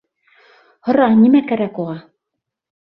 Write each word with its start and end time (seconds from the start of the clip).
Һора: 0.89 1.07
нимә 1.21 1.43
кәрәк 1.53 1.79
уға? 1.87 1.99